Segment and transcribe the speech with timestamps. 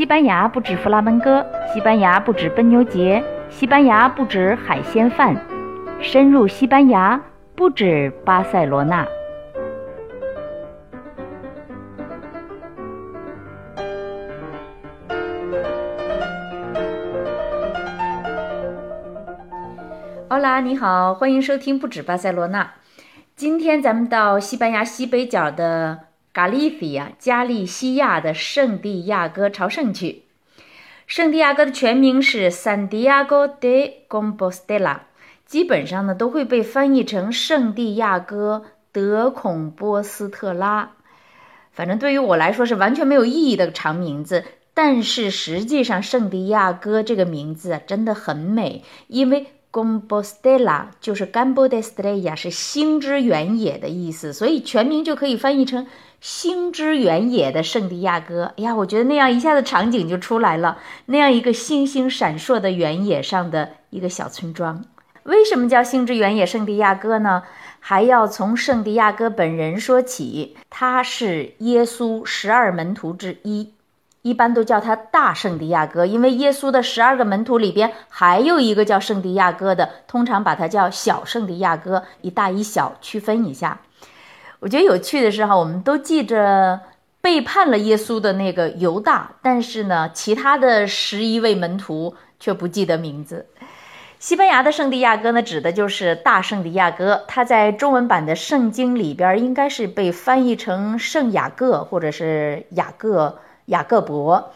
[0.00, 5.36] 西班牙不止弗拉门戈，西班牙不止奔牛节，西班牙不止海鲜饭，
[6.00, 7.20] 深入西班牙
[7.54, 9.06] 不止巴塞罗那。
[20.28, 22.70] 欧拉，你好，欢迎收听不止巴塞罗那。
[23.36, 26.09] 今天咱们到西班牙西北角的。
[26.32, 30.22] 加利西亚，加利西亚的圣地亚哥朝圣去。
[31.06, 35.00] 圣地亚哥的全名是 San Diego de Compostela，
[35.44, 40.92] 基本上呢都会被翻译成圣地亚哥德孔波斯特拉。
[41.72, 55.88] 反正对于我来说是完全没有意义的长名字，但是实际上圣地亚哥这个名字真的很美，因为 Compostela 就是 Gambo de Estrella，是星之原野的意思，所以全名就可以翻译成。
[56.20, 64.84] 星之原野的圣地亚哥，哎呀，我觉得那样一下子场景就出来了，那样一个星星闪烁的原野上的一个小村庄。
[65.22, 67.42] 为什么叫星之原野圣地亚哥呢？
[67.78, 73.72] 还要从圣地亚哥本人说起，他是耶稣十二门徒之一，
[74.20, 83.80] 一般都叫他大圣地亚哥，因为耶稣的十二个门徒里边还有一个叫圣地亚哥的，通常把他叫小圣地亚哥，一大一小区分一下。
[84.60, 86.78] 我觉得有趣的是哈，我们都记着
[87.22, 93.46] 背叛了耶稣的那个犹大，但是呢，其他的十一位门徒却不记得名字。
[94.18, 104.52] 西班牙的圣地亚哥呢，指的就是大圣地亚哥，他在中文版的圣经里边应该是被翻译成圣雅各或者是雅各雅各伯。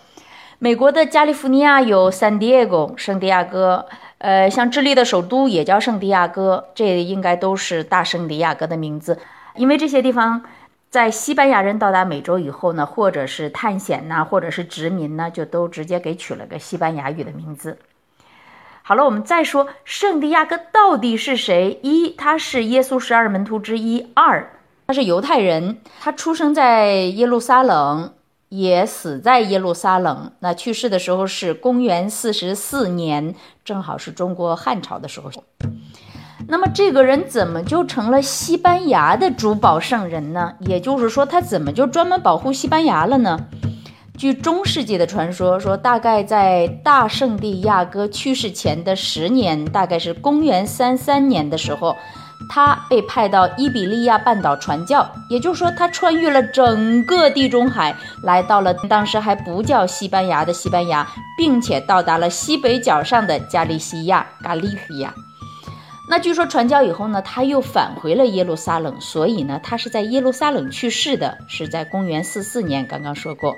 [0.59, 3.87] 美国的加利福尼亚有 San Diego 圣地亚哥，
[4.19, 9.19] 呃，像智利的首都也叫圣地亚哥，这应该都是大圣地亚哥的名字。
[9.57, 10.43] 因为这些地方，
[10.91, 17.79] 在西班牙人到达美洲以后呢，或者是探险呐，或者是殖民呢，就都直接给取了个西班牙语的名字。
[18.83, 21.79] 好了，我们再说圣地亚哥到底是谁？
[21.83, 24.51] 一，他是耶稣十二门徒之一；二，
[24.87, 28.13] 他是犹太人，他出生在耶路撒冷，
[28.49, 30.33] 也死在耶路撒冷。
[30.41, 33.35] 那去世的时候是公元四十四年，
[33.65, 35.31] 正好是中国汉朝的时候。
[36.47, 40.53] 那么这个人怎么就成了西班牙的珠宝圣人呢？
[40.61, 43.39] 也就是说，他怎么就专门保护西班牙了呢？
[44.17, 51.97] 据中世纪的传说，说大概在大圣地亚哥去世前的十年，大概是公元三三年的时候，
[52.49, 55.11] 他被派到伊比利亚半岛传教。
[55.29, 61.05] 也就是说，他穿越了整个地中海，来到了当时还不叫西班牙的西班牙，
[61.37, 65.13] 并且到达了西北角上的加利西亚（加利西亚）。
[66.07, 72.87] 那据说传教以后呢，他又返回了耶路撒冷，所以呢，他是在耶路撒冷去世的，是在公元四四年。
[72.87, 73.57] 刚刚说过，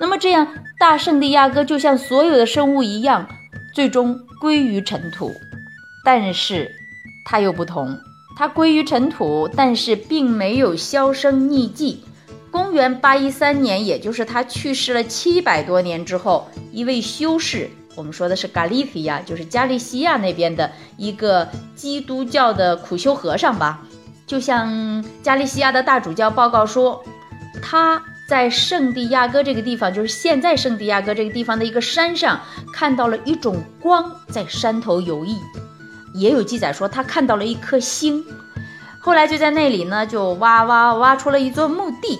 [0.00, 0.48] 那么这样
[0.78, 3.28] 大圣地亚哥就像所有的生物一样，
[3.74, 5.30] 最终归于尘土。
[6.02, 6.74] 但是
[7.26, 7.96] 他又不同，
[8.36, 12.02] 他归于尘土，但是并没有销声匿迹。
[12.50, 17.70] 公元八一三年，也就是他去世了七百多年之后，一位修士。
[17.94, 23.82] 我们说的是加利西亚，就是加利西亚那边的一个基督教的苦修和尚吧。
[24.26, 27.04] 就像加利西亚的大主教报告说，
[27.60, 32.40] 他在圣地亚哥这个地方，就是现在圣地亚哥这个地方的一个山上，
[32.72, 35.36] 看到了一种光在山头游弋。
[36.14, 38.24] 也有记载说他看到了一颗星。
[39.00, 42.18] 后来就在那里呢，就挖挖挖出了一座墓地，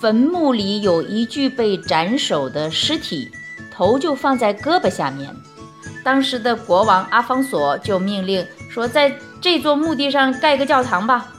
[0.00, 3.30] 坟墓里有一具被斩首的尸体。
[3.80, 5.34] 头就放在胳膊下面，
[6.04, 9.10] 当时的国王阿方索就命令说，在
[9.40, 11.32] 这座墓地上盖个教堂吧。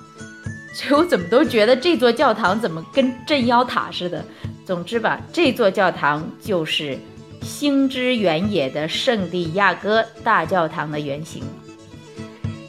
[0.73, 4.25] 所以我怎么都觉得这座教堂怎么跟镇妖塔似的。
[4.65, 6.97] 总之吧，这座教堂就是
[7.43, 11.43] 星之原野的圣地亚哥大教堂的原型。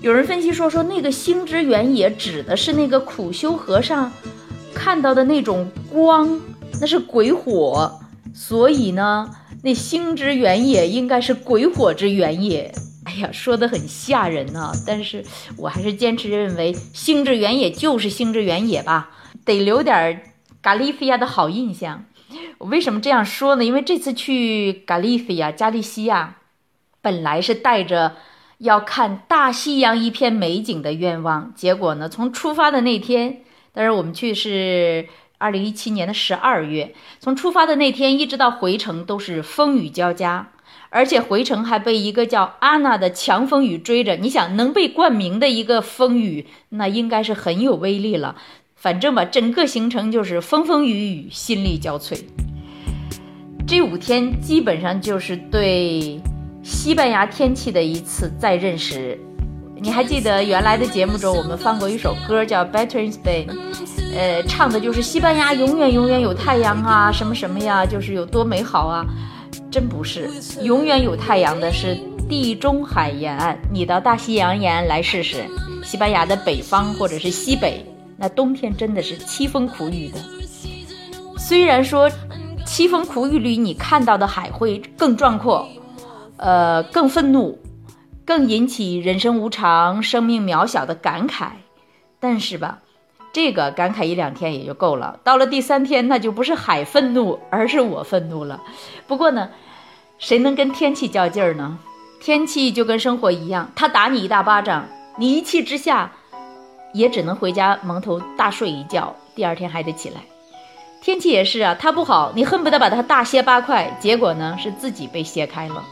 [0.03, 4.12] 有人分析说，说那个星之原野指的是那个苦修和尚
[4.75, 6.38] 看到的那种光，
[6.79, 7.91] 那是鬼火，
[8.35, 9.31] 所以呢。
[9.64, 12.73] 那星之原野应该是鬼火之原野，
[13.05, 14.73] 哎呀，说的很吓人呐！
[14.85, 15.25] 但是
[15.56, 19.11] 我还是坚持认为星之原野就是星之原野吧，
[19.44, 22.05] 得留点加利西亚的好印象。
[22.59, 23.64] 我为什么这样说呢？
[23.64, 26.38] 因为这次去加利西亚加利西亚，
[27.00, 28.17] 本来是带着
[28.59, 33.43] 要看大西洋一片美景的愿望，结果呢，从出发的那天，
[33.73, 35.06] 但是我们去是。
[35.43, 40.53] 二零一七年的十二月，从出发的那天一直到回程都是风雨交加，
[40.89, 44.15] 而且回程还被一个叫阿娜的强风雨追着。
[44.15, 48.37] 你想，能被冠名的一个风雨，那应该是很有威力了。
[48.77, 52.23] 反正吧，整个行程就是风风雨雨，心力交瘁。
[53.67, 56.21] 这五天基本上就是对
[56.62, 59.19] 西班牙天气的一次再认识。
[59.82, 63.46] 你还记得原来的节目中我们放过一首歌叫《Better in Spain》，
[64.17, 69.05] 呃，唱的就是西班牙永远永远有太阳啊，什么什么呀，就是有多美好啊。
[69.73, 70.31] 真不是，
[70.62, 71.99] 永远有太阳的是
[72.29, 73.58] 地中海沿岸。
[73.73, 75.44] 你到大西洋沿岸来试试，
[75.82, 77.85] 西班牙的北方或者是西北，
[78.17, 80.20] 那冬天真的是凄风苦雨的。
[81.37, 82.08] 虽然说
[82.64, 85.67] 凄风苦雨里你看到的海会更壮阔，
[86.37, 87.58] 呃，更愤怒，
[88.25, 91.51] 更引起人生无常、生命渺小的感慨，
[92.21, 92.79] 但是吧，
[93.33, 95.19] 这个感慨一两天也就够了。
[95.25, 98.61] 到了第三天，那就不是海愤怒，而是我愤怒了。
[99.07, 99.49] 不过呢。
[100.19, 101.77] 谁能跟天气较劲儿呢？
[102.21, 104.87] 天气就跟生活一样，他打你一大巴掌，
[105.19, 106.13] 你一气之下，
[106.95, 110.21] 也只能回家蒙头大睡一觉，第二天还得起来。
[111.01, 115.85] 天气也是啊，他不好，你恨不得把他大卸八块，结果呢是自己被卸开了。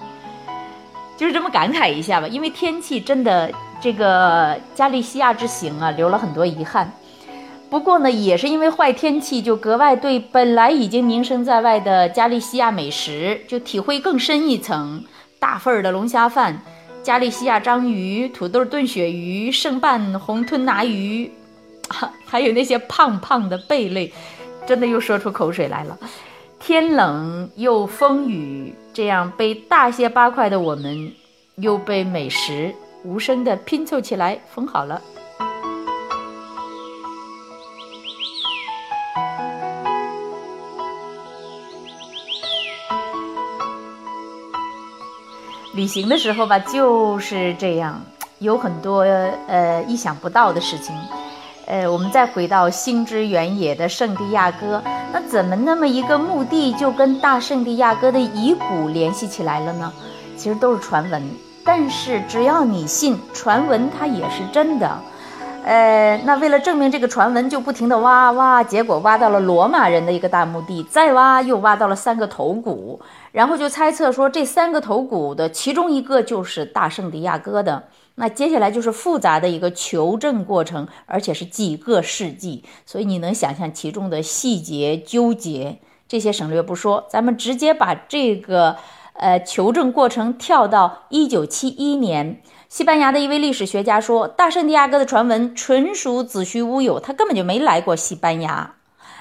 [1.21, 6.91] 就是这么感慨一下吧，因为天气真的这个加利西亚之行啊，留了很多遗憾。
[7.69, 15.05] 不过呢，也是因为坏天气，就格外对本来已经名声在外的加利西亚美食就体会更深一层。
[15.39, 16.63] 大份儿的龙虾饭、
[17.03, 21.31] 加利西亚章鱼、土豆炖鳕鱼、圣拌红吞拿鱼，
[22.25, 24.11] 还有那些胖胖的贝类，
[24.67, 25.99] 真的又说出口水来了。
[26.59, 31.11] 天冷又风雨，这样被大卸八块的我们，
[31.55, 35.01] 又被美食无声的拼凑起来缝好了。
[45.73, 47.99] 旅行的时候吧，就是这样，
[48.41, 50.95] 有很多呃意想不到的事情。
[51.67, 59.93] 呃，我们再回到星之原野的圣地亚哥，那怎么那么一个墓地就跟大圣地亚哥的遗骨联系起来了呢？
[60.37, 61.23] 其实都是传闻，
[61.65, 64.99] 但是只要你信，传闻它也是真的。
[65.65, 72.99] 呃，那为了证明这个传闻，就不停地挖挖，结果挖到了罗马人的一个大墓地，再挖又挖到了三个头骨，
[73.33, 77.83] 然后就猜测说这三个头骨的其中一个就是大圣地亚哥的。
[78.17, 85.79] 那接下来就是复杂的一个求证过程，而且是几个世纪，所以你能想象其中的细节纠结。
[86.07, 88.77] 这些省略不说，咱们直接把这个
[89.15, 92.43] 呃求证过程跳到一九七一年。
[92.69, 98.75] 西班牙的一位历史学家说：“大圣地亚哥的传闻纯属子虚乌有，他根本就没来过西班牙。”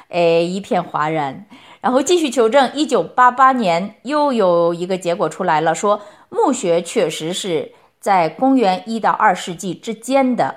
[0.10, 1.46] 哎，一片哗然。
[1.82, 10.56] 然后继续求证，一九八八年又有一个结果出来了，说墓穴确实是在公元一到二世纪之间的。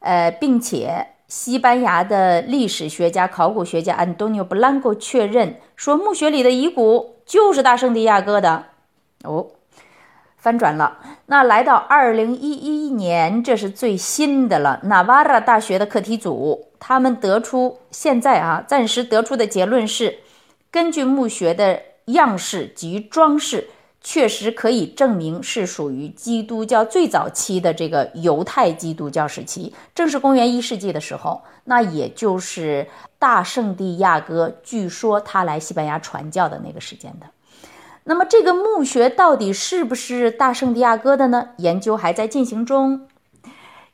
[0.00, 8.66] 呃，并且西班牙的历史学家、考古学家安东尼奥·布兰科确认说，墓穴里的遗骨就是大圣地亚哥的。
[9.24, 9.48] 哦。
[10.36, 14.78] 翻转了，那来到二零一一年，这是最新的了。
[14.84, 20.20] 纳瓦拉大学的课题组，他们得出现在啊，暂时得出的结论是，
[20.70, 23.68] 根据墓穴的样式及装饰，
[24.08, 32.86] 确实可以证明是属于基督教最早期的这个犹太基督教时期，正是公元一世纪的时候，那也就是
[33.18, 37.26] 大圣地亚哥，据说他来西班牙传教的那个时间的。
[38.04, 41.48] 那么这个墓穴到底是不是大圣地亚哥的呢？
[41.56, 43.08] 研究还在进行中，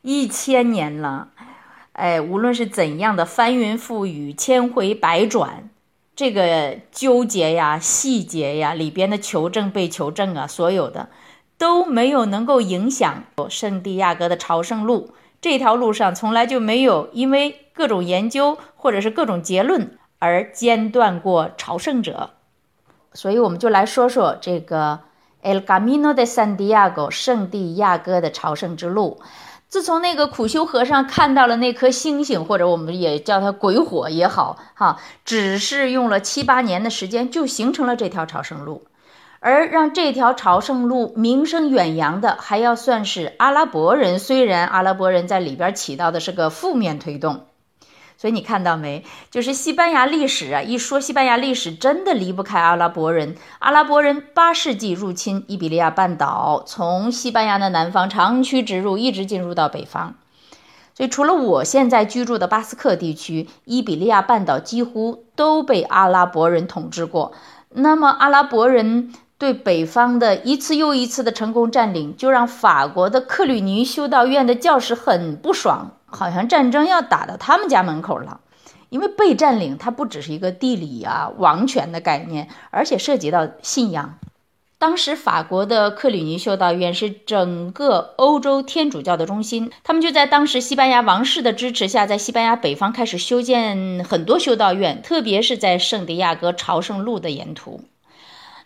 [0.03, 1.29] 一千年了，
[1.93, 5.71] 哎，无论是怎样的翻云覆雨、千回百转，
[6.15, 11.09] 这个纠结呀、细节呀、里边的求证被求证啊，所有的
[11.57, 15.13] 都没有能够影响圣地亚哥的朝圣路。
[15.41, 22.29] 这条路上从来就没有因为各种研究或者是各种结论而间断过朝圣者。
[23.13, 24.99] 所以我们就来说说这个
[25.41, 29.19] El Camino de Santiago 圣地亚哥的朝圣之路。
[29.73, 38.85] 自从那个苦修和尚看到了那颗星星，或者我们也叫它鬼火也好，哈，只是用了七八年的时间就形成了这条朝圣路。
[39.39, 44.19] 而让这条朝圣路名声远扬的，还要算是阿拉伯人。
[44.19, 47.47] 虽然阿拉伯人在里边起到的是个负面推动。
[48.23, 49.03] 所以你看到没？
[49.29, 53.35] 就是西班牙历史啊，一说西班牙历史，真的离不开阿拉伯人。
[53.59, 60.15] 阿拉伯人八世纪入侵伊比利亚半岛，从西班牙的南方长驱直入，一直进入到北方。
[60.93, 67.33] 所以除了我现在居住的巴斯克地区，伊比利亚半岛几乎都被阿拉伯人统治过。
[67.71, 69.11] 那么阿拉伯人
[69.43, 75.97] 对北方的一次又一次的成功占领，就让法国的克吕尼修道院的教士很不爽。
[76.05, 78.39] 好像战争要打到他们家门口了，
[78.87, 84.17] 因为被占领它不只是一个地理啊王权的概念，而且涉及到信仰。
[84.77, 97.81] 当时法国的克里尼修道院是整个欧洲天主教的中心，他们就在当时西班牙王室的支持下，在西班牙北方开始修建很多修道院，特别是在圣地亚哥朝圣路的沿途。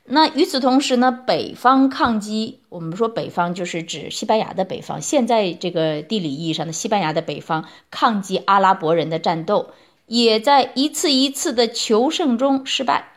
[0.10, 9.72] 那与此同时呢，北方抗击，我们说北方就是指西班牙的北方，现在这个地理意义上的西班牙的北方抗击阿拉伯人的战斗，
[10.06, 13.10] 也在一次一次的求胜中失败。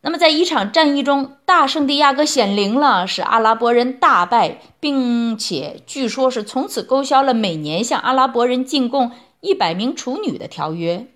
[0.00, 11.06] 那么，在一场战役中，大圣地亚哥显灵了，使阿拉伯人大败，并且据说是从此勾销了每年向阿拉伯人进贡一百名处女的条约。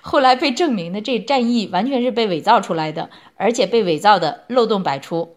[0.00, 5.36] 后来被证明的这战役完全是被伪造出来的，而且被伪造的漏洞百出。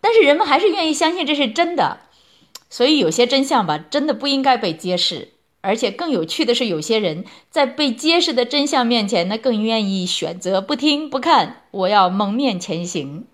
[0.00, 1.98] 但是人们还是愿意相信这是真的，
[2.70, 5.28] 所以有些真相吧，真的不应该被揭示。
[5.64, 11.62] 而且更有趣的是，有些人在被揭示的真相面前，那更愿意选择不听不看。
[11.70, 13.26] 我要蒙面前行。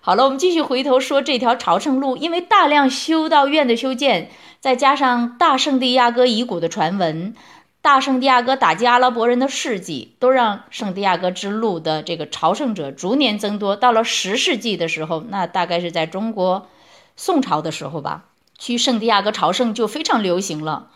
[0.00, 7.36] 好了，我们继续回头说这条朝圣路，因为大量修道院的修建，再加上大圣地亚哥遗骨的传闻，
[7.84, 13.76] 大圣地亚哥打击阿拉伯人的事迹，都让圣地亚哥之路的这个朝圣者逐年增多。
[13.76, 16.66] 到了十世纪的时候，那大概是在中国
[17.14, 20.88] 宋朝的时候吧，去圣地亚哥朝圣就非常流行了。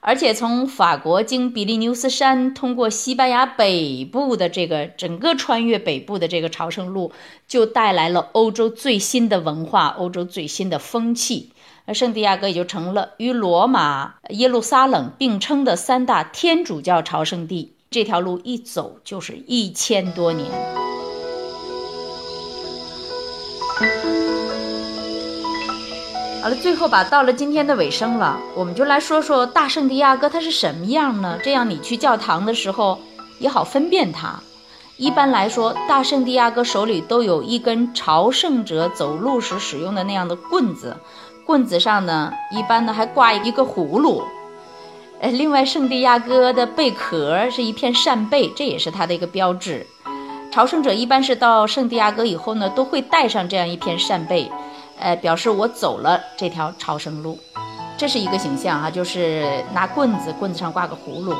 [0.00, 7.12] 而且从法国经比利牛斯山，通过西班牙北部的这个整个穿越北部的这个朝圣路，
[7.46, 11.52] 就带来了欧洲最新的文化、欧洲最新的风气。
[11.86, 17.74] 那圣地亚哥也就成了与罗马、耶路撒冷并称的三大天主教朝圣地。
[17.90, 20.50] 这条路一走就是一千多年。
[26.42, 31.38] 好了，最后吧，到了今天的尾声了，我们就来说说大圣地亚哥他是什么样呢？
[31.44, 32.98] 这样你去教堂的时候
[33.38, 34.40] 也好分辨他。
[34.96, 40.96] 一般来说，大圣地亚哥手里都有一根朝圣者走路时使用的那样的棍子，
[41.46, 44.22] 棍子上呢，一般呢还挂一个葫芦。
[45.20, 49.86] 呃，另外，圣地亚哥的贝壳是一片扇贝，这也是他的一个标志。
[50.50, 54.50] 朝圣者一般是到圣地亚哥以后呢，都会带上这样一片扇贝。
[54.98, 57.38] 呃，表示我走了这条朝圣路，
[57.98, 61.34] 这是一个形象哈，就是拿棍子，棍子上挂个葫芦。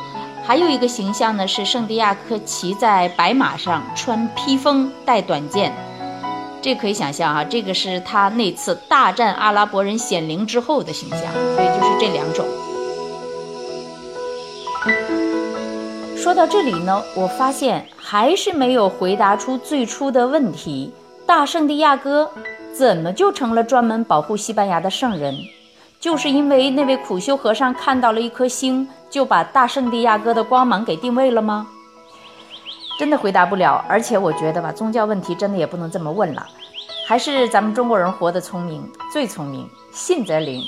[0.44, 5.72] 还有一个形象呢，是圣地亚哥骑在白马上，穿披风，带短剑。
[6.64, 11.20] 这可以想象啊，这个是他那次大战阿拉伯人显灵之后的形象。
[11.54, 12.46] 所以就是这两种。
[16.16, 20.90] 说到这里呢，我发现还是没有回答出最初的问题：
[21.26, 22.30] 大圣地亚哥。
[22.72, 25.36] 怎么就成了专门保护西班牙的圣人？
[26.00, 31.68] 就是因为那位苦修和尚看到了一颗星，就把大圣地亚哥的光芒给定位了吗？
[32.98, 33.84] 真的回答不了。
[33.88, 36.46] 而且我觉得吧，宗教问题真的也不能这么问了。
[37.06, 40.62] 还是咱们中国人活得聪明，最聪明，信则灵。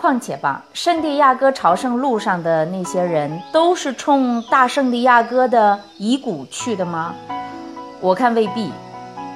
[0.00, 7.14] 况且吧，圣地亚哥朝圣路上的那些人都是冲大圣地亚哥的遗骨去的吗？
[8.00, 8.72] 我看未必。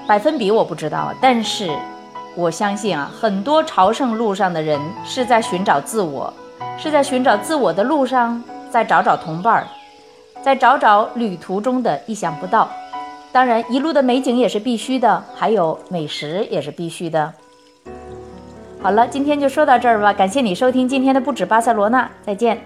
[0.08, 1.68] 百分比我不知道，但是
[2.36, 6.32] 我相信啊，很多朝圣路上的人是在寻找自我，
[6.78, 9.66] 是在寻找自我的路上，再找找同伴儿，
[10.46, 12.70] 再找找旅途中的意想不到。
[13.32, 17.34] 当然，一路的美景也是必须的，还有美食也是必须的。
[18.80, 22.60] 好了，今天就说到这儿吧，感谢你收听今天的不止巴塞罗那，再见。